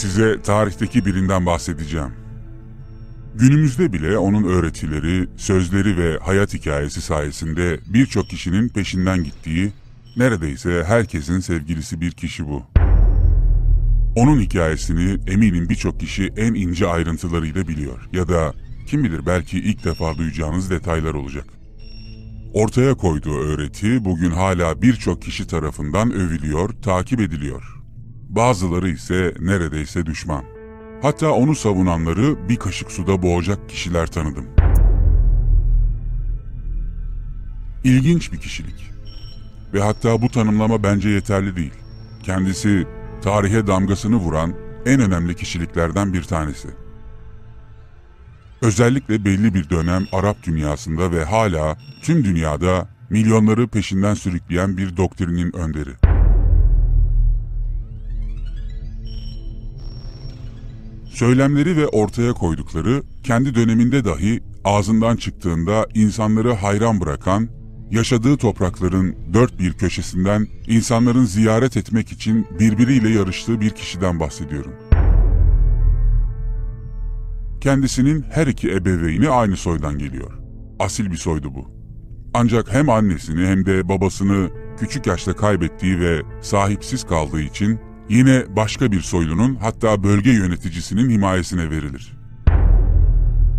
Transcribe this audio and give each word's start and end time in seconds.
Size 0.00 0.42
tarihteki 0.42 1.04
birinden 1.04 1.46
bahsedeceğim. 1.46 2.12
Günümüzde 3.34 3.92
bile 3.92 4.18
onun 4.18 4.44
öğretileri, 4.44 5.28
sözleri 5.36 5.96
ve 5.96 6.18
hayat 6.18 6.54
hikayesi 6.54 7.00
sayesinde 7.00 7.80
birçok 7.86 8.28
kişinin 8.28 8.68
peşinden 8.68 9.24
gittiği, 9.24 9.72
neredeyse 10.16 10.84
herkesin 10.86 11.40
sevgilisi 11.40 12.00
bir 12.00 12.10
kişi 12.10 12.48
bu. 12.48 12.62
Onun 14.16 14.40
hikayesini 14.40 15.18
eminim 15.26 15.68
birçok 15.68 16.00
kişi 16.00 16.32
en 16.36 16.54
ince 16.54 16.86
ayrıntılarıyla 16.86 17.68
biliyor 17.68 18.08
ya 18.12 18.28
da 18.28 18.54
kim 18.86 19.04
bilir 19.04 19.26
belki 19.26 19.58
ilk 19.58 19.84
defa 19.84 20.18
duyacağınız 20.18 20.70
detaylar 20.70 21.14
olacak. 21.14 21.46
Ortaya 22.54 22.94
koyduğu 22.94 23.38
öğreti 23.38 24.04
bugün 24.04 24.30
hala 24.30 24.82
birçok 24.82 25.22
kişi 25.22 25.46
tarafından 25.46 26.12
övülüyor, 26.12 26.70
takip 26.82 27.20
ediliyor. 27.20 27.79
Bazıları 28.30 28.88
ise 28.88 29.34
neredeyse 29.40 30.06
düşman. 30.06 30.44
Hatta 31.02 31.30
onu 31.30 31.54
savunanları 31.54 32.48
bir 32.48 32.56
kaşık 32.56 32.92
suda 32.92 33.22
boğacak 33.22 33.68
kişiler 33.68 34.06
tanıdım. 34.06 34.46
İlginç 37.84 38.32
bir 38.32 38.38
kişilik. 38.38 38.90
Ve 39.74 39.82
hatta 39.82 40.22
bu 40.22 40.28
tanımlama 40.28 40.82
bence 40.82 41.08
yeterli 41.08 41.56
değil. 41.56 41.74
Kendisi 42.22 42.86
tarihe 43.22 43.66
damgasını 43.66 44.16
vuran 44.16 44.54
en 44.86 45.00
önemli 45.00 45.36
kişiliklerden 45.36 46.12
bir 46.12 46.22
tanesi. 46.22 46.68
Özellikle 48.62 49.24
belli 49.24 49.54
bir 49.54 49.70
dönem 49.70 50.06
Arap 50.12 50.42
dünyasında 50.42 51.12
ve 51.12 51.24
hala 51.24 51.76
tüm 52.02 52.24
dünyada 52.24 52.88
milyonları 53.10 53.68
peşinden 53.68 54.14
sürükleyen 54.14 54.76
bir 54.76 54.96
doktrinin 54.96 55.56
önderi. 55.56 56.09
Söylemleri 61.20 61.76
ve 61.76 61.86
ortaya 61.86 62.32
koydukları 62.32 63.02
kendi 63.22 63.54
döneminde 63.54 64.04
dahi 64.04 64.40
ağzından 64.64 65.16
çıktığında 65.16 65.86
insanları 65.94 66.52
hayran 66.52 67.00
bırakan, 67.00 67.48
yaşadığı 67.90 68.36
toprakların 68.36 69.16
dört 69.34 69.58
bir 69.58 69.72
köşesinden 69.72 70.46
insanların 70.66 71.24
ziyaret 71.24 71.76
etmek 71.76 72.12
için 72.12 72.46
birbiriyle 72.58 73.08
yarıştığı 73.08 73.60
bir 73.60 73.70
kişiden 73.70 74.20
bahsediyorum. 74.20 74.72
Kendisinin 77.60 78.24
her 78.30 78.46
iki 78.46 78.70
ebeveyni 78.70 79.28
aynı 79.28 79.56
soydan 79.56 79.98
geliyor. 79.98 80.32
Asil 80.78 81.10
bir 81.10 81.16
soydu 81.16 81.54
bu. 81.54 81.70
Ancak 82.34 82.72
hem 82.72 82.90
annesini 82.90 83.46
hem 83.46 83.66
de 83.66 83.88
babasını 83.88 84.50
küçük 84.78 85.06
yaşta 85.06 85.36
kaybettiği 85.36 86.00
ve 86.00 86.22
sahipsiz 86.40 87.04
kaldığı 87.04 87.40
için 87.40 87.80
yine 88.10 88.44
başka 88.56 88.92
bir 88.92 89.00
soylunun 89.00 89.54
hatta 89.54 90.02
bölge 90.02 90.30
yöneticisinin 90.30 91.10
himayesine 91.10 91.70
verilir. 91.70 92.12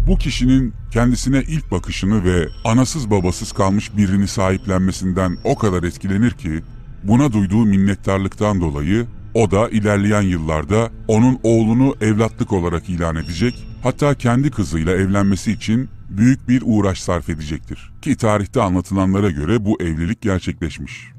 Bu 0.08 0.18
kişinin 0.18 0.74
kendisine 0.92 1.44
ilk 1.48 1.72
bakışını 1.72 2.24
ve 2.24 2.48
anasız 2.66 3.12
babasız 3.12 3.52
kalmış 3.52 3.98
birini 3.98 4.28
sahiplenmesinden 4.28 5.38
o 5.44 5.58
kadar 5.58 5.84
etkilenir 5.84 6.32
ki 6.32 6.64
buna 7.04 7.34
duyduğu 7.34 7.66
minnettarlıktan 7.66 8.62
dolayı 8.62 9.08
o 9.34 9.52
da 9.52 9.70
ilerleyen 9.70 10.22
yıllarda 10.22 10.90
onun 11.08 11.40
oğlunu 11.44 11.96
evlatlık 12.02 12.54
olarak 12.54 12.90
ilan 12.90 13.16
edecek, 13.16 13.68
hatta 13.84 14.14
kendi 14.14 14.52
kızıyla 14.52 14.94
evlenmesi 14.94 15.52
için 15.52 15.90
büyük 16.10 16.50
bir 16.50 16.64
uğraş 16.66 17.02
sarf 17.02 17.30
edecektir. 17.30 17.92
Ki 18.02 18.16
tarihte 18.18 18.62
anlatılanlara 18.62 19.30
göre 19.30 19.66
bu 19.66 19.82
evlilik 19.82 20.22
gerçekleşmiş. 20.22 21.12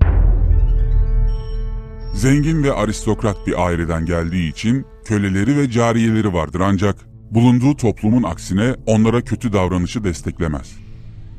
Zengin 2.15 2.63
ve 2.63 2.73
aristokrat 2.73 3.47
bir 3.47 3.67
aileden 3.67 4.07
geldiği 4.07 4.51
için 4.51 4.87
köleleri 5.05 5.57
ve 5.57 5.71
cariyeleri 5.71 6.33
vardır 6.33 6.61
ancak 6.61 6.97
bulunduğu 7.31 7.77
toplumun 7.77 8.23
aksine 8.23 8.75
onlara 8.87 9.21
kötü 9.21 9.53
davranışı 9.53 10.05
desteklemez. 10.05 10.77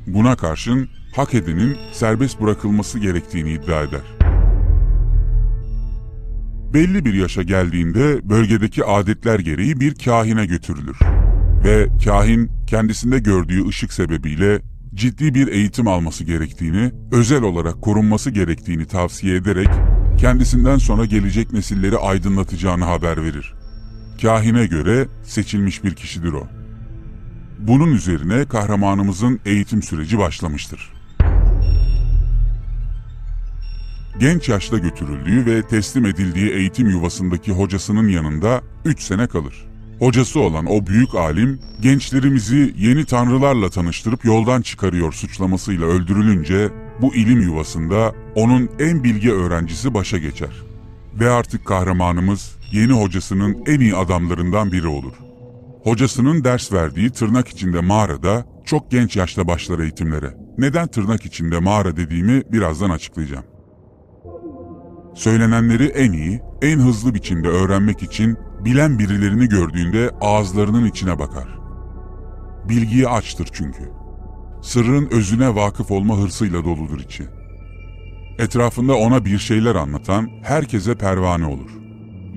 Buna 0.07 0.35
karşın 0.35 0.89
hak 1.15 1.33
edenin 1.33 1.77
serbest 1.91 2.41
bırakılması 2.41 2.99
gerektiğini 2.99 3.51
iddia 3.51 3.83
eder. 3.83 4.01
Belli 6.73 7.05
bir 7.05 7.13
yaşa 7.13 7.43
geldiğinde 7.43 8.29
bölgedeki 8.29 8.85
adetler 8.85 9.39
gereği 9.39 9.79
bir 9.79 9.95
kahine 9.95 10.45
götürülür. 10.45 10.97
Ve 11.63 11.87
kahin 12.05 12.51
kendisinde 12.67 13.19
gördüğü 13.19 13.67
ışık 13.67 13.93
sebebiyle 13.93 14.61
ciddi 14.93 15.33
bir 15.33 15.47
eğitim 15.47 15.87
alması 15.87 16.23
gerektiğini, 16.23 16.91
özel 17.11 17.43
olarak 17.43 17.81
korunması 17.81 18.31
gerektiğini 18.31 18.85
tavsiye 18.85 19.35
ederek 19.35 19.69
kendisinden 20.17 20.77
sonra 20.77 21.05
gelecek 21.05 21.53
nesilleri 21.53 21.97
aydınlatacağını 21.97 22.83
haber 22.83 23.23
verir. 23.23 23.53
Kahine 24.21 24.65
göre 24.65 25.07
seçilmiş 25.23 25.83
bir 25.83 25.95
kişidir 25.95 26.33
o. 26.33 26.47
Bunun 27.59 27.91
üzerine 27.91 28.45
kahramanımızın 28.45 29.39
eğitim 29.45 29.83
süreci 29.83 30.17
başlamıştır. 30.17 30.93
Genç 34.19 34.49
yaşta 34.49 34.77
götürüldüğü 34.77 35.45
ve 35.45 35.67
teslim 35.67 36.05
edildiği 36.05 36.51
eğitim 36.51 36.89
yuvasındaki 36.89 37.51
hocasının 37.51 38.07
yanında 38.07 38.61
3 38.85 39.01
sene 39.01 39.27
kalır. 39.27 39.65
Hocası 39.99 40.39
olan 40.39 40.65
o 40.65 40.87
büyük 40.87 41.15
alim, 41.15 41.59
gençlerimizi 41.81 42.73
yeni 42.77 43.05
tanrılarla 43.05 43.69
tanıştırıp 43.69 44.25
yoldan 44.25 44.61
çıkarıyor 44.61 45.13
suçlamasıyla 45.13 45.85
öldürülünce 45.85 46.69
bu 47.03 47.15
ilim 47.15 47.41
yuvasında 47.41 48.13
onun 48.35 48.69
en 48.79 49.03
bilge 49.03 49.31
öğrencisi 49.31 49.93
başa 49.93 50.17
geçer. 50.17 50.63
Ve 51.19 51.29
artık 51.29 51.65
kahramanımız 51.65 52.55
yeni 52.71 52.91
hocasının 52.91 53.63
en 53.67 53.79
iyi 53.79 53.95
adamlarından 53.95 54.71
biri 54.71 54.87
olur. 54.87 55.13
Hocasının 55.83 56.43
ders 56.43 56.73
verdiği 56.73 57.09
tırnak 57.09 57.47
içinde 57.47 57.81
mağarada 57.81 58.45
çok 58.65 58.91
genç 58.91 59.15
yaşta 59.15 59.47
başlar 59.47 59.79
eğitimlere. 59.79 60.37
Neden 60.57 60.87
tırnak 60.87 61.25
içinde 61.25 61.59
mağara 61.59 61.97
dediğimi 61.97 62.41
birazdan 62.51 62.89
açıklayacağım. 62.89 63.45
Söylenenleri 65.15 65.85
en 65.85 66.11
iyi, 66.11 66.41
en 66.61 66.79
hızlı 66.79 67.13
biçimde 67.13 67.47
öğrenmek 67.47 68.03
için 68.03 68.37
bilen 68.65 68.99
birilerini 68.99 69.49
gördüğünde 69.49 70.11
ağızlarının 70.21 70.85
içine 70.85 71.19
bakar. 71.19 71.59
Bilgiye 72.69 73.07
açtır 73.07 73.49
çünkü. 73.51 74.02
Sırrın 74.63 75.09
özüne 75.11 75.55
vakıf 75.55 75.91
olma 75.91 76.17
hırsıyla 76.17 76.65
doludur 76.65 76.99
içi. 76.99 77.23
Etrafında 78.39 78.95
ona 78.95 79.25
bir 79.25 79.37
şeyler 79.37 79.75
anlatan 79.75 80.29
herkese 80.43 80.95
pervane 80.95 81.45
olur. 81.45 81.69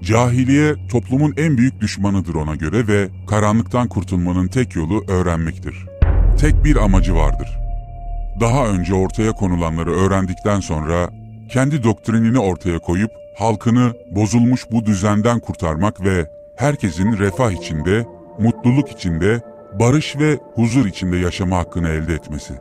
Cahiliye 0.02 0.74
toplumun 0.90 1.34
en 1.36 1.56
büyük 1.58 1.80
düşmanıdır 1.80 2.34
ona 2.34 2.54
göre 2.54 2.88
ve 2.88 3.08
karanlıktan 3.28 3.88
kurtulmanın 3.88 4.48
tek 4.48 4.76
yolu 4.76 5.04
öğrenmektir. 5.08 5.86
Tek 6.40 6.64
bir 6.64 6.76
amacı 6.76 7.14
vardır. 7.14 7.48
Daha 8.40 8.66
önce 8.66 8.94
ortaya 8.94 9.32
konulanları 9.32 9.90
öğrendikten 9.90 10.60
sonra 10.60 11.10
kendi 11.50 11.84
doktrinini 11.84 12.38
ortaya 12.38 12.78
koyup 12.78 13.10
halkını 13.38 13.92
bozulmuş 14.10 14.66
bu 14.72 14.86
düzenden 14.86 15.40
kurtarmak 15.40 16.04
ve 16.04 16.30
herkesin 16.56 17.18
refah 17.18 17.50
içinde, 17.50 18.06
mutluluk 18.38 18.90
içinde, 18.92 19.40
barış 19.80 20.16
ve 20.18 20.38
huzur 20.54 20.86
içinde 20.86 21.16
yaşama 21.16 21.58
hakkını 21.58 21.88
elde 21.88 22.14
etmesi. 22.14 22.54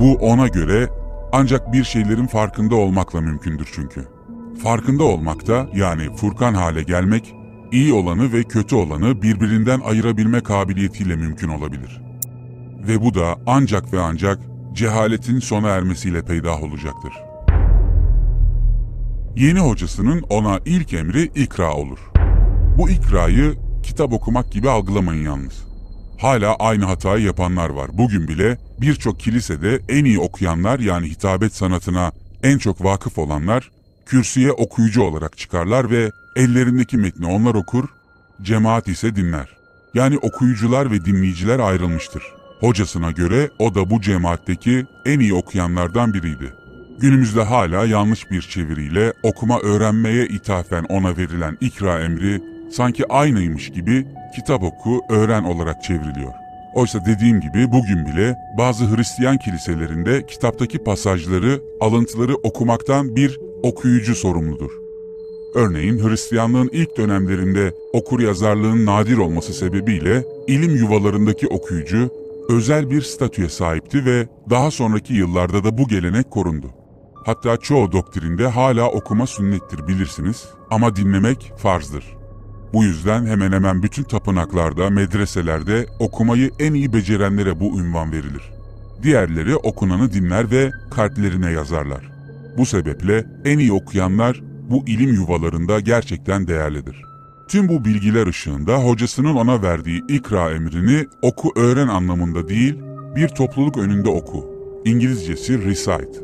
Bu 0.00 0.14
ona 0.14 0.48
göre 0.48 0.88
ancak 1.32 1.72
bir 1.72 1.84
şeylerin 1.84 2.26
farkında 2.26 2.74
olmakla 2.74 3.20
mümkündür 3.20 3.68
çünkü. 3.72 4.08
Farkında 4.62 5.04
olmakta 5.04 5.66
yani 5.74 6.16
furkan 6.16 6.54
hale 6.54 6.82
gelmek, 6.82 7.34
iyi 7.72 7.92
olanı 7.92 8.32
ve 8.32 8.42
kötü 8.42 8.76
olanı 8.76 9.22
birbirinden 9.22 9.80
ayırabilme 9.80 10.40
kabiliyetiyle 10.40 11.16
mümkün 11.16 11.48
olabilir. 11.48 12.00
Ve 12.88 13.00
bu 13.00 13.14
da 13.14 13.36
ancak 13.46 13.92
ve 13.92 14.00
ancak 14.00 14.38
cehaletin 14.72 15.38
sona 15.38 15.68
ermesiyle 15.68 16.22
peydah 16.22 16.62
olacaktır. 16.62 17.12
Yeni 19.36 19.58
hocasının 19.58 20.22
ona 20.30 20.60
ilk 20.64 20.92
emri 20.92 21.22
ikra 21.22 21.74
olur. 21.74 21.98
Bu 22.78 22.90
ikrayı 22.90 23.54
kitap 23.82 24.12
okumak 24.12 24.52
gibi 24.52 24.70
algılamayın 24.70 25.24
yalnız. 25.24 25.64
Hala 26.18 26.54
aynı 26.54 26.84
hatayı 26.84 27.24
yapanlar 27.24 27.70
var. 27.70 27.90
Bugün 27.92 28.28
bile 28.28 28.58
birçok 28.80 29.20
kilisede 29.20 29.80
en 29.88 30.04
iyi 30.04 30.18
okuyanlar 30.18 30.78
yani 30.78 31.10
hitabet 31.10 31.54
sanatına 31.54 32.12
en 32.42 32.58
çok 32.58 32.84
vakıf 32.84 33.18
olanlar 33.18 33.70
kürsüye 34.06 34.52
okuyucu 34.52 35.02
olarak 35.02 35.38
çıkarlar 35.38 35.90
ve 35.90 36.10
ellerindeki 36.36 36.96
metni 36.96 37.26
onlar 37.26 37.54
okur, 37.54 37.88
cemaat 38.42 38.88
ise 38.88 39.16
dinler. 39.16 39.48
Yani 39.94 40.18
okuyucular 40.18 40.90
ve 40.90 41.04
dinleyiciler 41.04 41.58
ayrılmıştır. 41.58 42.22
Hocasına 42.60 43.10
göre 43.10 43.50
o 43.58 43.74
da 43.74 43.90
bu 43.90 44.00
cemaatteki 44.00 44.86
en 45.06 45.20
iyi 45.20 45.34
okuyanlardan 45.34 46.14
biriydi. 46.14 46.54
Günümüzde 47.00 47.42
hala 47.42 47.86
yanlış 47.86 48.30
bir 48.30 48.42
çeviriyle 48.42 49.12
okuma 49.22 49.60
öğrenmeye 49.60 50.26
ithafen 50.26 50.84
ona 50.88 51.16
verilen 51.16 51.58
ikra 51.60 52.00
emri 52.00 52.51
sanki 52.72 53.08
aynıymış 53.08 53.70
gibi 53.70 54.06
kitap 54.36 54.62
oku, 54.62 55.00
öğren 55.08 55.44
olarak 55.44 55.82
çevriliyor. 55.82 56.32
Oysa 56.74 57.04
dediğim 57.04 57.40
gibi 57.40 57.72
bugün 57.72 58.06
bile 58.06 58.36
bazı 58.58 58.96
Hristiyan 58.96 59.38
kiliselerinde 59.38 60.26
kitaptaki 60.26 60.78
pasajları, 60.78 61.60
alıntıları 61.80 62.34
okumaktan 62.34 63.16
bir 63.16 63.40
okuyucu 63.62 64.14
sorumludur. 64.14 64.70
Örneğin 65.54 66.08
Hristiyanlığın 66.08 66.70
ilk 66.72 66.96
dönemlerinde 66.96 67.74
okur 67.92 68.20
yazarlığın 68.20 68.86
nadir 68.86 69.18
olması 69.18 69.52
sebebiyle 69.52 70.24
ilim 70.46 70.76
yuvalarındaki 70.76 71.48
okuyucu 71.48 72.10
özel 72.48 72.90
bir 72.90 73.02
statüye 73.02 73.48
sahipti 73.48 74.04
ve 74.04 74.28
daha 74.50 74.70
sonraki 74.70 75.14
yıllarda 75.14 75.64
da 75.64 75.78
bu 75.78 75.88
gelenek 75.88 76.30
korundu. 76.30 76.66
Hatta 77.26 77.56
çoğu 77.56 77.92
doktrinde 77.92 78.46
hala 78.46 78.90
okuma 78.90 79.26
sünnettir 79.26 79.88
bilirsiniz 79.88 80.44
ama 80.70 80.96
dinlemek 80.96 81.52
farzdır. 81.56 82.21
Bu 82.72 82.84
yüzden 82.84 83.26
hemen 83.26 83.52
hemen 83.52 83.82
bütün 83.82 84.02
tapınaklarda, 84.02 84.90
medreselerde 84.90 85.86
okumayı 85.98 86.50
en 86.58 86.74
iyi 86.74 86.92
becerenlere 86.92 87.60
bu 87.60 87.80
ünvan 87.80 88.12
verilir. 88.12 88.52
Diğerleri 89.02 89.56
okunanı 89.56 90.12
dinler 90.12 90.50
ve 90.50 90.70
kalplerine 90.90 91.50
yazarlar. 91.50 92.10
Bu 92.58 92.66
sebeple 92.66 93.24
en 93.44 93.58
iyi 93.58 93.72
okuyanlar 93.72 94.42
bu 94.70 94.84
ilim 94.86 95.14
yuvalarında 95.14 95.80
gerçekten 95.80 96.46
değerlidir. 96.46 97.02
Tüm 97.48 97.68
bu 97.68 97.84
bilgiler 97.84 98.26
ışığında 98.26 98.76
hocasının 98.76 99.34
ona 99.34 99.62
verdiği 99.62 100.02
ikra 100.08 100.50
emrini 100.50 101.06
oku 101.22 101.52
öğren 101.56 101.88
anlamında 101.88 102.48
değil, 102.48 102.74
bir 103.16 103.28
topluluk 103.28 103.76
önünde 103.76 104.08
oku. 104.08 104.52
İngilizcesi 104.84 105.64
recite. 105.64 106.20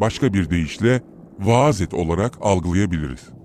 Başka 0.00 0.34
bir 0.34 0.50
deyişle 0.50 1.02
vaaz 1.38 1.80
et 1.80 1.94
olarak 1.94 2.32
algılayabiliriz. 2.40 3.35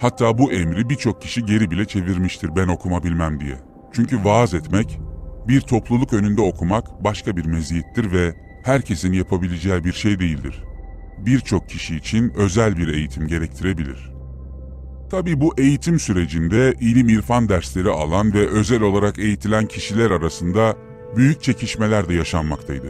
Hatta 0.00 0.38
bu 0.38 0.52
emri 0.52 0.90
birçok 0.90 1.22
kişi 1.22 1.46
geri 1.46 1.70
bile 1.70 1.84
çevirmiştir 1.84 2.56
ben 2.56 2.68
okuma 2.68 3.02
bilmem 3.02 3.40
diye. 3.40 3.58
Çünkü 3.92 4.24
vaaz 4.24 4.54
etmek, 4.54 5.00
bir 5.48 5.60
topluluk 5.60 6.12
önünde 6.12 6.40
okumak 6.40 7.04
başka 7.04 7.36
bir 7.36 7.44
meziyettir 7.44 8.12
ve 8.12 8.34
herkesin 8.64 9.12
yapabileceği 9.12 9.84
bir 9.84 9.92
şey 9.92 10.18
değildir. 10.18 10.62
Birçok 11.18 11.68
kişi 11.68 11.96
için 11.96 12.32
özel 12.36 12.76
bir 12.76 12.88
eğitim 12.88 13.26
gerektirebilir. 13.26 14.12
Tabi 15.10 15.40
bu 15.40 15.54
eğitim 15.58 15.98
sürecinde 15.98 16.74
ilim 16.80 17.08
irfan 17.08 17.48
dersleri 17.48 17.90
alan 17.90 18.34
ve 18.34 18.48
özel 18.48 18.82
olarak 18.82 19.18
eğitilen 19.18 19.66
kişiler 19.66 20.10
arasında 20.10 20.76
büyük 21.16 21.42
çekişmeler 21.42 22.08
de 22.08 22.14
yaşanmaktaydı. 22.14 22.86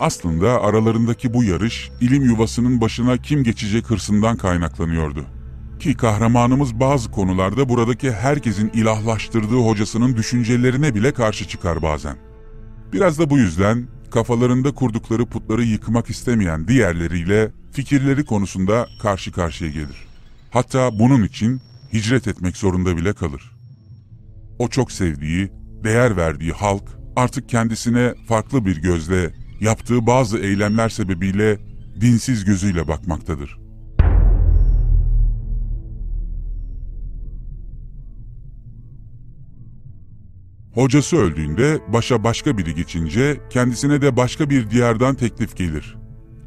Aslında 0.00 0.62
aralarındaki 0.62 1.34
bu 1.34 1.44
yarış 1.44 1.90
ilim 2.00 2.24
yuvasının 2.24 2.80
başına 2.80 3.16
kim 3.16 3.44
geçecek 3.44 3.90
hırsından 3.90 4.36
kaynaklanıyordu. 4.36 5.37
Ki 5.80 5.94
kahramanımız 5.94 6.80
bazı 6.80 7.10
konularda 7.10 7.68
buradaki 7.68 8.12
herkesin 8.12 8.68
ilahlaştırdığı 8.68 9.66
hocasının 9.66 10.16
düşüncelerine 10.16 10.94
bile 10.94 11.12
karşı 11.12 11.48
çıkar 11.48 11.82
bazen. 11.82 12.16
Biraz 12.92 13.18
da 13.18 13.30
bu 13.30 13.38
yüzden 13.38 13.88
kafalarında 14.10 14.74
kurdukları 14.74 15.26
putları 15.26 15.64
yıkmak 15.64 16.10
istemeyen 16.10 16.68
diğerleriyle 16.68 17.50
fikirleri 17.72 18.24
konusunda 18.24 18.86
karşı 19.02 19.32
karşıya 19.32 19.70
gelir. 19.70 20.06
Hatta 20.50 20.98
bunun 20.98 21.22
için 21.22 21.60
hicret 21.92 22.28
etmek 22.28 22.56
zorunda 22.56 22.96
bile 22.96 23.12
kalır. 23.12 23.52
O 24.58 24.68
çok 24.68 24.92
sevdiği, 24.92 25.52
değer 25.84 26.16
verdiği 26.16 26.52
halk 26.52 26.84
artık 27.16 27.48
kendisine 27.48 28.14
farklı 28.28 28.66
bir 28.66 28.82
gözle, 28.82 29.34
yaptığı 29.60 30.06
bazı 30.06 30.38
eylemler 30.38 30.88
sebebiyle 30.88 31.58
dinsiz 32.00 32.44
gözüyle 32.44 32.88
bakmaktadır. 32.88 33.67
Hocası 40.74 41.16
öldüğünde 41.16 41.78
başa 41.88 42.24
başka 42.24 42.58
biri 42.58 42.74
geçince 42.74 43.40
kendisine 43.50 44.02
de 44.02 44.16
başka 44.16 44.50
bir 44.50 44.70
diyardan 44.70 45.14
teklif 45.14 45.56
gelir. 45.56 45.96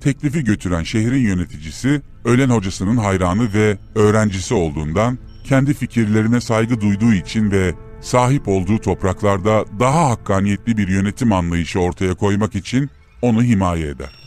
Teklifi 0.02 0.44
götüren 0.44 0.84
şehrin 0.84 1.22
yöneticisi 1.22 2.02
ölen 2.26 2.50
hocasının 2.50 2.98
hayranı 2.98 3.54
ve 3.54 3.78
öğrencisi 3.96 4.54
olduğundan 4.54 5.18
kendi 5.44 5.74
fikirlerine 5.74 6.42
saygı 6.42 6.82
duyduğu 6.82 7.14
için 7.14 7.52
ve 7.52 7.74
sahip 8.02 8.48
olduğu 8.48 8.78
topraklarda 8.78 9.66
daha 9.80 10.10
hakkaniyetli 10.10 10.78
bir 10.78 10.88
yönetim 10.88 11.34
anlayışı 11.34 11.80
ortaya 11.80 12.14
koymak 12.14 12.56
için 12.56 12.90
onu 13.22 13.44
himaye 13.44 13.88
eder. 13.88 14.22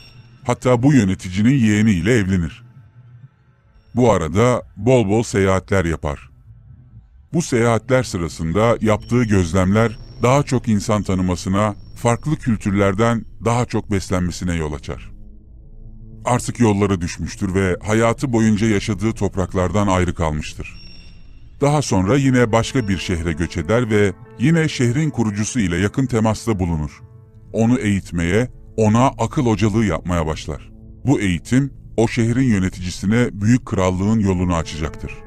Hatta 0.47 0.82
bu 0.82 0.93
yöneticinin 0.93 1.55
yeğeniyle 1.55 2.14
evlenir. 2.18 2.64
Bu 3.95 4.12
arada 4.12 4.62
bol 4.76 5.09
bol 5.09 5.23
seyahatler 5.23 5.85
yapar. 5.85 6.34
Bu 7.35 7.43
seyahatler 7.43 8.03
sırasında 8.03 8.79
yaptığı 8.81 9.25
gözlemler 9.25 9.99
daha 10.23 10.43
çok 10.43 10.69
insan 10.69 11.03
tanımasına, 11.03 11.75
farklı 11.97 12.37
kültürlerden 12.37 13.25
daha 13.45 13.64
çok 13.64 13.91
beslenmesine 13.91 14.55
yol 14.55 14.73
açar. 14.73 15.11
Artık 16.25 16.61
yollara 16.61 17.00
düşmüştür 17.00 17.55
ve 17.55 17.76
hayatı 17.83 18.33
boyunca 18.33 18.67
yaşadığı 18.67 19.12
topraklardan 19.12 19.87
ayrı 19.87 20.14
kalmıştır. 20.14 20.85
Daha 21.61 21.83
sonra 21.83 22.17
yine 22.17 22.53
başka 22.53 22.88
bir 22.88 22.99
şehre 22.99 23.33
göç 23.33 23.57
eder 23.57 23.91
ve 23.91 24.12
yine 24.38 24.69
şehrin 24.69 25.11
kurucusu 25.11 25.61
ile 25.61 25.76
yakın 25.76 26.07
temasta 26.07 26.59
bulunur. 26.59 27.03
Onu 27.53 27.79
eğitmeye, 27.79 28.49
ona 28.76 29.07
akıl 29.07 29.47
hocalığı 29.47 29.85
yapmaya 29.85 30.26
başlar. 30.26 30.71
Bu 31.07 31.21
eğitim 31.21 31.73
o 31.97 32.09
şehrin 32.09 32.49
yöneticisine 32.49 33.29
büyük 33.33 33.67
krallığın 33.67 34.19
yolunu 34.19 34.55
açacaktır. 34.55 35.25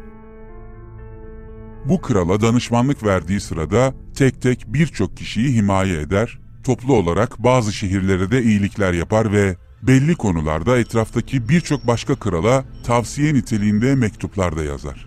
Bu 1.90 2.02
krala 2.02 2.42
danışmanlık 2.42 3.04
verdiği 3.04 3.40
sırada 3.40 3.94
tek 4.16 4.42
tek 4.42 4.74
birçok 4.74 5.18
kişiyi 5.18 5.56
himaye 5.56 6.02
eder, 6.02 6.40
toplu 6.64 6.96
olarak 6.96 7.44
bazı 7.44 7.74
şehirlere 7.74 8.32
de 8.32 8.44
iyilikler 8.44 8.94
yapar 8.94 9.32
ve 9.32 9.56
belli 9.84 10.16
konularda 10.16 10.80
etraftaki 10.80 11.50
birçok 11.50 11.88
başka 11.88 12.16
krala 12.16 12.66
tavsiye 12.84 13.34
niteliğinde 13.34 13.96
mektuplar 13.96 14.58
da 14.58 14.64
yazar. 14.64 15.06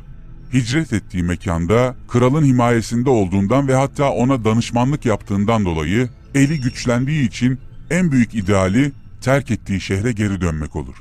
Hicret 0.52 0.92
ettiği 0.92 1.22
mekanda 1.22 1.96
kralın 2.08 2.44
himayesinde 2.44 3.10
olduğundan 3.10 3.68
ve 3.68 3.74
hatta 3.74 4.10
ona 4.10 4.44
danışmanlık 4.44 5.06
yaptığından 5.06 5.64
dolayı 5.64 6.08
eli 6.34 6.60
güçlendiği 6.60 7.28
için 7.28 7.58
en 7.90 8.12
büyük 8.12 8.34
ideali 8.34 8.92
terk 9.20 9.50
ettiği 9.50 9.80
şehre 9.80 10.12
geri 10.12 10.40
dönmek 10.40 10.76
olur. 10.76 10.94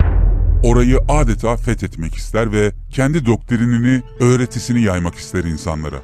Orayı 0.62 0.98
adeta 1.08 1.56
fethetmek 1.56 2.14
ister 2.14 2.52
ve 2.52 2.72
kendi 2.90 3.26
doktrinini, 3.26 4.02
öğretisini 4.20 4.82
yaymak 4.82 5.14
ister 5.14 5.44
insanlara. 5.44 6.02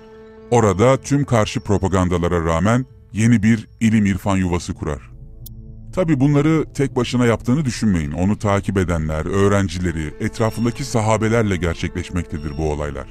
Orada 0.50 1.00
tüm 1.00 1.24
karşı 1.24 1.60
propagandalara 1.60 2.44
rağmen 2.44 2.86
yeni 3.12 3.42
bir 3.42 3.68
ilim 3.80 4.06
irfan 4.06 4.36
yuvası 4.36 4.74
kurar. 4.74 5.10
Tabi 5.94 6.20
bunları 6.20 6.72
tek 6.74 6.96
başına 6.96 7.26
yaptığını 7.26 7.64
düşünmeyin. 7.64 8.12
Onu 8.12 8.38
takip 8.38 8.78
edenler, 8.78 9.26
öğrencileri, 9.26 10.14
etrafındaki 10.20 10.84
sahabelerle 10.84 11.56
gerçekleşmektedir 11.56 12.58
bu 12.58 12.72
olaylar. 12.72 13.06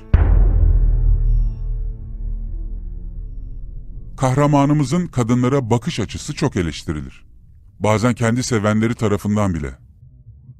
Kahramanımızın 4.17 5.07
kadınlara 5.07 5.69
bakış 5.69 5.99
açısı 5.99 6.33
çok 6.33 6.55
eleştirilir. 6.55 7.25
Bazen 7.79 8.13
kendi 8.13 8.43
sevenleri 8.43 8.95
tarafından 8.95 9.53
bile. 9.53 9.84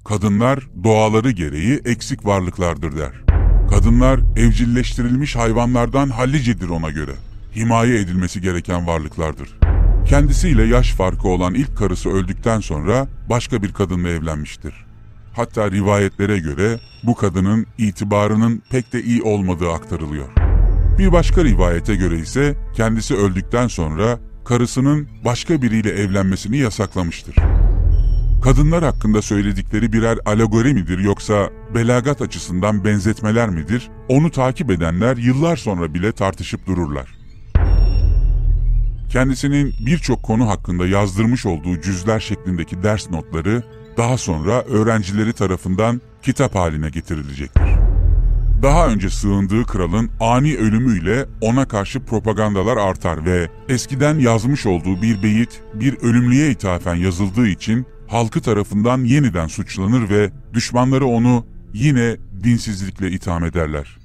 Kadınlar 0.06 0.68
doğaları 0.84 1.32
gereği 1.32 1.82
eksik 1.86 2.26
varlıklardır 2.26 2.98
der. 2.98 3.12
Kadınlar 3.70 4.20
evcilleştirilmiş 4.36 5.36
hayvanlardan 5.36 6.10
hallicedir 6.10 6.70
ona 6.70 6.90
göre. 6.90 7.12
Himaye 7.56 8.00
edilmesi 8.00 8.42
gereken 8.42 8.88
varlıklardır. 8.88 9.60
Kendisiyle 10.08 10.64
yaş 10.64 10.92
farkı 10.92 11.28
olan 11.28 11.54
ilk 11.54 11.78
karısı 11.78 12.10
öldükten 12.10 12.60
sonra 12.60 13.08
başka 13.30 13.64
bir 13.64 13.74
kadınla 13.74 14.10
evlenmiştir. 14.10 14.86
Hatta 15.34 15.72
rivayetlere 15.72 16.40
göre 16.40 16.80
bu 17.04 17.16
kadının 17.16 17.66
itibarının 17.78 18.62
pek 18.70 18.94
de 18.94 19.04
iyi 19.04 19.22
olmadığı 19.22 19.72
aktarılıyor. 19.72 20.28
Bir 21.00 21.12
başka 21.12 21.44
rivayete 21.44 21.96
göre 21.96 22.20
ise 22.20 22.56
kendisi 22.76 23.16
öldükten 23.16 23.68
sonra 23.68 24.20
karısının 24.46 25.08
başka 25.26 25.62
biriyle 25.62 25.90
evlenmesini 25.90 26.58
yasaklamıştır. 26.58 27.36
Kadınlar 28.46 28.84
hakkında 28.84 29.22
söyledikleri 29.22 29.94
birer 29.94 30.20
alegori 30.26 30.74
midir 30.74 31.00
yoksa 31.00 31.50
belagat 31.76 32.22
açısından 32.22 32.86
benzetmeler 32.86 33.50
midir? 33.50 33.90
Onu 34.10 34.32
takip 34.32 34.72
edenler 34.72 35.18
yıllar 35.18 35.56
sonra 35.58 35.94
bile 35.94 36.12
tartışıp 36.12 36.68
dururlar. 36.68 37.18
Kendisinin 39.10 39.74
birçok 39.86 40.24
konu 40.24 40.50
hakkında 40.50 40.88
yazdırmış 40.88 41.46
olduğu 41.46 41.82
cüzler 41.82 42.20
şeklindeki 42.20 42.84
ders 42.84 43.10
notları 43.10 43.64
daha 43.98 44.18
sonra 44.18 44.62
öğrencileri 44.62 45.34
tarafından 45.34 46.02
kitap 46.22 46.56
haline 46.56 46.90
getirilecektir. 46.90 47.64
Daha 48.62 48.88
önce 48.88 49.10
sığındığı 49.10 49.64
kralın 49.64 50.10
ani 50.20 50.58
ölümüyle 50.58 51.26
ona 51.42 51.68
karşı 51.68 52.06
propagandalar 52.06 52.78
artar 52.78 53.26
ve 53.26 53.50
eskiden 53.70 54.20
yazmış 54.20 54.66
olduğu 54.66 55.02
bir 55.02 55.24
beyit 55.24 55.62
bir 55.74 55.98
ölümlüye 55.98 56.52
ithafen 56.52 56.96
yazıldığı 56.96 57.48
için 57.48 57.86
halkı 58.08 58.42
tarafından 58.42 59.04
yeniden 59.04 59.48
suçlanır 59.48 60.10
ve 60.10 60.32
düşmanları 60.54 61.06
onu 61.06 61.46
yine 61.74 62.18
dinsizlikle 62.44 63.12
itham 63.12 63.46
ederler 63.46 63.98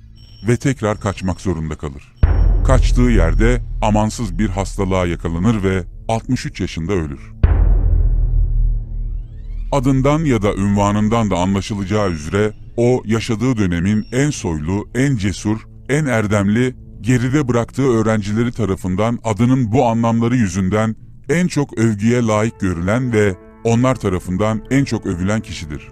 ve 0.49 0.57
tekrar 0.57 1.00
kaçmak 1.00 1.40
zorunda 1.40 1.75
kalır. 1.75 2.14
Kaçtığı 2.66 3.02
yerde 3.02 3.62
amansız 3.83 4.38
bir 4.38 4.49
hastalığa 4.49 5.07
yakalanır 5.07 5.62
ve 5.62 5.85
63 6.09 6.61
yaşında 6.61 6.92
ölür. 6.92 7.33
Adından 9.73 10.25
ya 10.25 10.42
da 10.42 10.54
ünvanından 10.54 11.30
da 11.30 11.37
anlaşılacağı 11.37 12.11
üzere 12.11 12.52
O 12.76 13.02
yaşadığı 13.04 13.57
dönemin 13.57 14.07
en 14.12 14.30
soylu, 14.30 14.88
en 14.95 15.16
cesur, 15.16 15.59
en 15.88 16.07
erdemli, 16.07 16.76
geride 17.00 17.49
bıraktığı 17.49 17.88
öğrencileri 17.88 18.52
tarafından 18.52 19.19
adının 19.25 19.73
bu 19.73 19.87
anlamları 19.87 20.37
yüzünden 20.37 20.97
en 21.28 21.47
çok 21.47 21.78
övgüye 21.78 22.23
layık 22.23 22.61
görülen 22.61 23.12
ve 23.12 23.35
onlar 23.64 23.95
tarafından 23.95 24.62
en 24.71 24.85
çok 24.85 25.07
övülen 25.07 25.40
kişidir. 25.40 25.88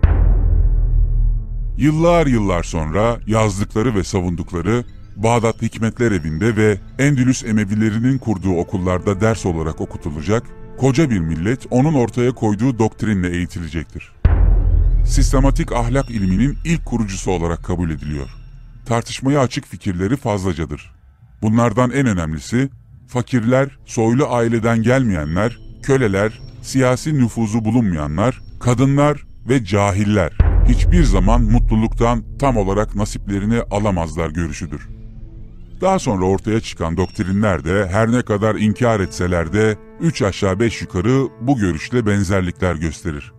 Yıllar 1.77 2.27
yıllar 2.27 2.63
sonra 2.63 3.19
yazdıkları 3.27 3.95
ve 3.95 4.05
savundukları 4.05 4.85
Bağdat 5.17 5.63
Hikmetler 5.63 6.13
Evi'nde 6.13 6.57
ve 6.57 6.79
Endülüs 6.99 7.45
Emevilerinin 7.45 8.19
kurduğu 8.19 8.57
okullarda 8.57 9.21
ders 9.21 9.47
olarak 9.47 9.81
okutulacak, 9.81 10.43
koca 10.79 11.11
bir 11.11 11.19
millet 11.19 11.67
onun 11.71 11.95
ortaya 11.95 12.33
koyduğu 12.33 12.79
doktrinle 12.79 13.37
eğitilecektir. 13.37 14.13
Sistematik 15.07 15.73
ahlak 15.73 16.11
ilminin 16.11 16.59
ilk 16.65 16.87
kurucusu 16.87 17.31
olarak 17.31 17.65
kabul 17.65 17.91
ediliyor. 17.91 18.29
Tartışmaya 18.87 19.41
açık 19.41 19.67
fikirleri 19.67 20.17
fazlacadır. 20.17 20.93
Bunlardan 21.43 21.91
en 21.91 22.07
önemlisi, 22.07 22.71
fakirler, 23.09 23.79
soylu 23.87 24.27
aileden 24.29 24.83
gelmeyenler, 24.83 25.59
köleler, 25.83 26.41
siyasi 26.63 27.19
nüfuzu 27.19 27.65
bulunmayanlar, 27.65 28.43
kadınlar 28.61 29.27
ve 29.49 29.65
cahiller 29.65 30.39
hiçbir 30.69 31.05
zaman 31.05 31.43
mutluluktan 31.43 32.25
tam 32.39 32.57
olarak 32.57 32.95
nasiplerini 32.95 33.61
alamazlar 33.71 34.31
görüşüdür. 34.31 34.89
Daha 35.81 35.99
sonra 35.99 36.25
ortaya 36.25 36.61
çıkan 36.61 36.97
doktrinler 36.97 37.65
de 37.65 37.89
her 37.89 38.13
ne 38.13 38.23
kadar 38.23 38.55
inkar 38.55 39.01
etseler 39.01 39.53
de 39.53 39.77
üç 40.01 40.23
aşağı 40.23 40.61
beş 40.61 40.83
yukarı 40.83 41.29
bu 41.41 41.59
görüşle 41.59 42.07
benzerlikler 42.07 42.75
gösterir. 42.75 43.33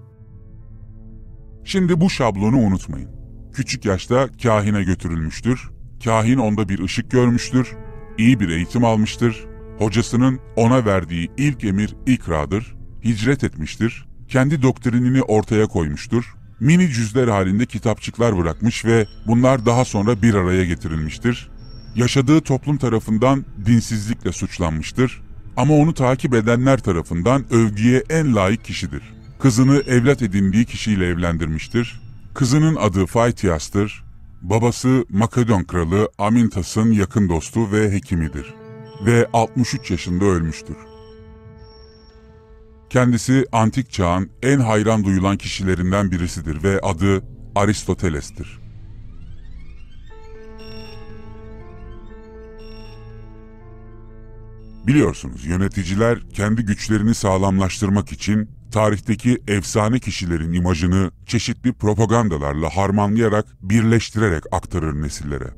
Şimdi 1.63 2.01
bu 2.01 2.09
şablonu 2.09 2.57
unutmayın. 2.57 3.09
Küçük 3.53 3.85
yaşta 3.85 4.27
kahine 4.43 4.83
götürülmüştür. 4.83 5.69
Kahin 6.03 6.37
onda 6.37 6.69
bir 6.69 6.79
ışık 6.83 7.11
görmüştür. 7.11 7.75
iyi 8.17 8.39
bir 8.39 8.49
eğitim 8.49 8.85
almıştır. 8.85 9.45
Hocasının 9.77 10.39
ona 10.55 10.85
verdiği 10.85 11.31
ilk 11.37 11.63
emir 11.63 11.95
ikradır. 12.05 12.78
Hicret 13.03 13.43
etmiştir. 13.43 14.05
Kendi 14.27 14.61
doktrinini 14.61 15.21
ortaya 15.21 15.67
koymuştur. 15.67 16.35
Mini 16.59 16.89
cüzler 16.89 17.27
halinde 17.27 17.65
kitapçıklar 17.65 18.37
bırakmış 18.37 18.85
ve 18.85 19.05
bunlar 19.27 19.65
daha 19.65 19.85
sonra 19.85 20.21
bir 20.21 20.33
araya 20.33 20.65
getirilmiştir 20.65 21.49
yaşadığı 21.95 22.41
toplum 22.41 22.77
tarafından 22.77 23.45
dinsizlikle 23.65 24.31
suçlanmıştır 24.31 25.21
ama 25.57 25.73
onu 25.73 25.93
takip 25.93 26.33
edenler 26.33 26.79
tarafından 26.79 27.53
övgüye 27.53 28.03
en 28.09 28.35
layık 28.35 28.65
kişidir. 28.65 29.01
Kızını 29.39 29.77
evlat 29.77 30.21
edindiği 30.21 30.65
kişiyle 30.65 31.07
evlendirmiştir. 31.07 32.01
Kızının 32.33 32.75
adı 32.75 33.05
Faitias'tır. 33.05 34.03
Babası 34.41 35.05
Makedon 35.09 35.63
kralı 35.63 36.09
Amintas'ın 36.17 36.91
yakın 36.91 37.29
dostu 37.29 37.71
ve 37.71 37.91
hekimidir. 37.91 38.53
Ve 39.05 39.27
63 39.33 39.91
yaşında 39.91 40.25
ölmüştür. 40.25 40.75
Kendisi 42.89 43.45
antik 43.51 43.91
çağın 43.91 44.29
en 44.43 44.59
hayran 44.59 45.03
duyulan 45.03 45.37
kişilerinden 45.37 46.11
birisidir 46.11 46.63
ve 46.63 46.79
adı 46.79 47.23
Aristoteles'tir. 47.55 48.59
Biliyorsunuz 54.87 55.45
yöneticiler 55.45 56.19
kendi 56.33 56.65
güçlerini 56.65 57.15
sağlamlaştırmak 57.15 58.11
için 58.11 58.49
tarihteki 58.71 59.37
efsane 59.47 59.99
kişilerin 59.99 60.53
imajını 60.53 61.11
çeşitli 61.25 61.73
propagandalarla 61.73 62.69
harmanlayarak, 62.69 63.45
birleştirerek 63.61 64.43
aktarır 64.51 65.01
nesillere. 65.01 65.53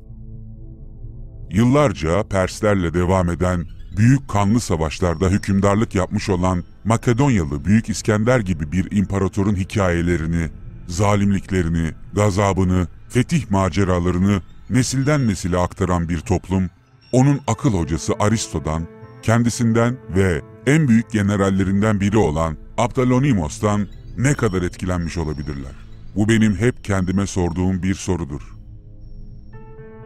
Yıllarca 1.50 2.28
Perslerle 2.28 2.94
devam 2.94 3.30
eden 3.30 3.66
büyük 3.96 4.28
kanlı 4.28 4.60
savaşlarda 4.60 5.28
hükümdarlık 5.28 5.94
yapmış 5.94 6.28
olan 6.28 6.64
Makedonyalı 6.84 7.64
Büyük 7.64 7.88
İskender 7.88 8.40
gibi 8.40 8.72
bir 8.72 8.96
imparatorun 8.96 9.56
hikayelerini, 9.56 10.50
zalimliklerini, 10.86 11.90
gazabını, 12.12 12.86
fetih 13.08 13.50
maceralarını 13.50 14.42
nesilden 14.70 15.28
nesile 15.28 15.58
aktaran 15.58 16.08
bir 16.08 16.20
toplum, 16.20 16.70
onun 17.12 17.40
akıl 17.46 17.72
hocası 17.72 18.12
Aristo'dan 18.18 18.86
kendisinden 19.22 19.96
ve 20.16 20.42
en 20.66 20.88
büyük 20.88 21.10
generallerinden 21.10 22.00
biri 22.00 22.18
olan 22.18 22.56
Abdalonimos'tan 22.78 23.88
ne 24.18 24.34
kadar 24.34 24.62
etkilenmiş 24.62 25.18
olabilirler? 25.18 25.72
Bu 26.16 26.28
benim 26.28 26.56
hep 26.56 26.84
kendime 26.84 27.26
sorduğum 27.26 27.82
bir 27.82 27.94
sorudur. 27.94 28.61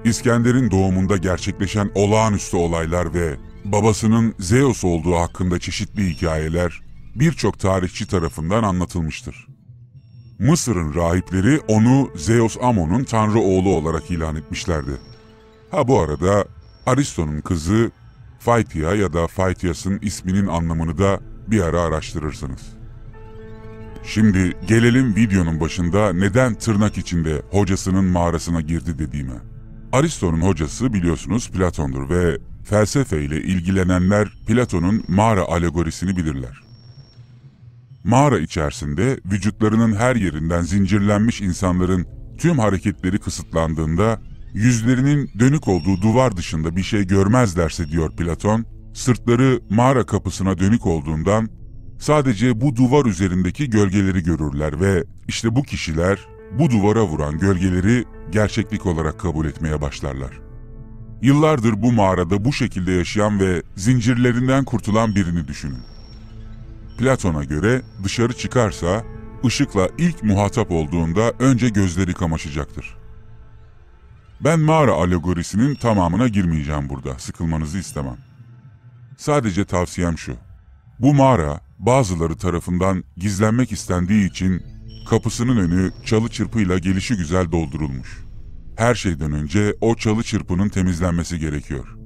İskender'in 0.07 0.71
doğumunda 0.71 1.17
gerçekleşen 1.17 1.91
olağanüstü 1.95 2.57
olaylar 2.57 3.15
ve 3.15 3.37
babasının 3.65 4.35
Zeus 4.39 4.85
olduğu 4.85 5.17
hakkında 5.17 5.59
çeşitli 5.59 6.11
hikayeler 6.11 6.81
birçok 7.15 7.59
tarihçi 7.59 8.07
tarafından 8.07 8.63
anlatılmıştır. 8.63 9.47
Mısır'ın 10.39 10.95
rahipleri 10.95 11.61
onu 11.69 12.11
Zeus 12.17 12.57
Amon'un 12.63 13.05
tanrı 13.05 13.39
oğlu 13.39 13.69
olarak 13.69 14.11
ilan 14.11 14.37
etmişlerdi. 14.37 14.91
Ha 15.71 15.89
bu 15.89 16.01
arada 16.01 16.45
Aristo'nun 16.87 17.41
kızı 17.41 17.91
Faytia 18.39 18.95
ya 18.95 19.13
da 19.13 19.27
Faitias'ın 19.27 19.99
isminin 20.03 20.47
anlamını 20.47 20.99
da 20.99 21.21
bir 21.47 21.61
ara 21.61 21.81
araştırırsınız. 21.81 22.61
Şimdi 24.05 24.57
gelelim 24.67 25.17
videonun 25.17 25.61
başında 25.61 26.13
neden 26.13 26.55
tırnak 26.55 26.99
içinde 26.99 27.43
hocasının 27.51 28.05
mağarasına 28.05 28.61
girdi 28.61 28.99
dediğime. 28.99 29.56
Aristo'nun 29.97 30.41
hocası 30.41 30.93
biliyorsunuz 30.93 31.51
Platon'dur 31.51 32.11
ve 32.11 32.39
felsefe 32.65 33.23
ile 33.23 33.43
ilgilenenler 33.43 34.29
Platon'un 34.47 35.05
mağara 35.09 35.43
alegorisini 35.45 36.17
bilirler. 36.17 36.61
Mağara 38.05 38.39
içerisinde 38.39 39.21
vücutlarının 39.27 39.95
her 39.97 40.17
yerinden 40.17 40.63
zincirlenmiş 40.63 41.41
insanların 41.41 42.07
tüm 42.39 42.59
hareketleri 42.59 43.19
kısıtlandığında 43.19 44.21
yüzlerinin 44.55 45.31
dönük 45.39 45.69
olduğu 45.69 46.03
duvar 46.03 46.37
dışında 46.37 46.77
bir 46.77 46.83
şey 46.83 47.07
görmezlerse 47.07 47.89
diyor 47.89 48.17
Platon, 48.17 48.67
sırtları 48.95 49.61
mağara 49.71 50.07
kapısına 50.07 50.59
dönük 50.59 50.87
olduğundan 50.87 51.49
sadece 51.99 52.61
bu 52.61 52.77
duvar 52.77 53.07
üzerindeki 53.07 53.71
gölgeleri 53.71 54.23
görürler 54.23 54.81
ve 54.81 55.05
işte 55.29 55.57
bu 55.57 55.63
kişiler 55.63 56.36
bu 56.59 56.71
duvara 56.71 57.07
vuran 57.07 57.39
gölgeleri 57.39 58.05
gerçeklik 58.31 58.87
olarak 58.87 59.21
kabul 59.21 59.47
etmeye 59.47 59.81
başlarlar. 59.81 60.41
Yıllardır 61.23 61.83
bu 61.83 61.93
mağarada 61.93 62.45
bu 62.45 62.53
şekilde 62.53 62.93
yaşayan 62.93 63.41
ve 63.41 63.63
zincirlerinden 63.77 64.65
kurtulan 64.65 65.15
birini 65.15 65.49
düşünün. 65.49 65.83
Platon'a 66.99 67.45
göre 67.45 67.83
dışarı 68.05 68.33
çıkarsa 68.33 69.05
ışıkla 69.45 69.89
ilk 69.99 70.23
muhatap 70.23 70.71
olduğunda 70.71 71.33
önce 71.39 71.69
gözleri 71.69 72.15
kamaşacaktır. 72.15 72.97
Ben 74.41 74.61
mağara 74.61 74.93
alegorisinin 74.93 75.75
tamamına 75.75 76.29
girmeyeceğim 76.29 76.89
burada, 76.89 77.19
sıkılmanızı 77.19 77.79
istemem. 77.79 78.17
Sadece 79.17 79.65
tavsiyem 79.65 80.19
şu. 80.19 80.37
Bu 80.99 81.15
mağara 81.15 81.61
bazıları 81.79 82.37
tarafından 82.37 83.05
gizlenmek 83.17 83.73
istendiği 83.73 84.31
için 84.31 84.63
kapısının 85.07 85.57
önü 85.57 85.91
çalı 86.05 86.29
çırpıyla 86.29 86.79
gelişi 86.79 87.17
güzel 87.17 87.53
doldurulmuş. 87.53 88.19
Her 88.77 88.95
şeyden 88.95 89.33
önce 89.33 89.75
o 89.81 89.95
çalı 89.95 90.23
çırpının 90.23 90.69
temizlenmesi 90.69 91.39
gerekiyor. 91.39 91.97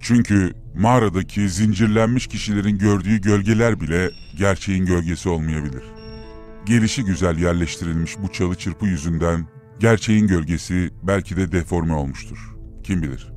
Çünkü 0.00 0.52
mağaradaki 0.74 1.48
zincirlenmiş 1.48 2.26
kişilerin 2.26 2.78
gördüğü 2.78 3.20
gölgeler 3.20 3.80
bile 3.80 4.10
gerçeğin 4.38 4.86
gölgesi 4.86 5.28
olmayabilir. 5.28 5.82
Gelişi 6.66 7.04
güzel 7.04 7.38
yerleştirilmiş 7.38 8.18
bu 8.18 8.32
çalı 8.32 8.54
çırpı 8.54 8.86
yüzünden 8.86 9.46
Gerçeğin 9.80 10.26
gölgesi 10.26 10.90
belki 11.02 11.36
de 11.36 11.52
deforme 11.52 11.94
olmuştur. 11.94 12.56
Kim 12.84 13.02
bilir? 13.02 13.29